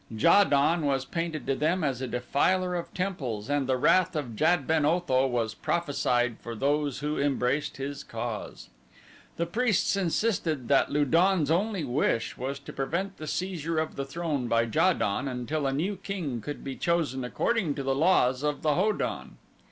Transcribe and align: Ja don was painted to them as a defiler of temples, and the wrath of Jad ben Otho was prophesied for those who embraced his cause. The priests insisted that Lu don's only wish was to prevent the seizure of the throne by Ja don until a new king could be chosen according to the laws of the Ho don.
Ja 0.09 0.43
don 0.43 0.83
was 0.87 1.05
painted 1.05 1.45
to 1.45 1.53
them 1.53 1.83
as 1.83 2.01
a 2.01 2.07
defiler 2.07 2.73
of 2.73 2.91
temples, 2.91 3.51
and 3.51 3.67
the 3.67 3.77
wrath 3.77 4.15
of 4.15 4.35
Jad 4.35 4.65
ben 4.65 4.83
Otho 4.83 5.27
was 5.27 5.53
prophesied 5.53 6.37
for 6.39 6.55
those 6.55 7.01
who 7.01 7.19
embraced 7.19 7.77
his 7.77 8.03
cause. 8.03 8.69
The 9.37 9.45
priests 9.45 9.95
insisted 9.95 10.69
that 10.69 10.89
Lu 10.89 11.05
don's 11.05 11.51
only 11.51 11.83
wish 11.83 12.35
was 12.35 12.57
to 12.61 12.73
prevent 12.73 13.17
the 13.17 13.27
seizure 13.27 13.77
of 13.77 13.95
the 13.95 14.03
throne 14.03 14.47
by 14.47 14.63
Ja 14.63 14.93
don 14.93 15.27
until 15.27 15.67
a 15.67 15.71
new 15.71 15.97
king 15.97 16.41
could 16.41 16.63
be 16.63 16.75
chosen 16.75 17.23
according 17.23 17.75
to 17.75 17.83
the 17.83 17.93
laws 17.93 18.41
of 18.41 18.63
the 18.63 18.73
Ho 18.73 18.93
don. 18.93 19.37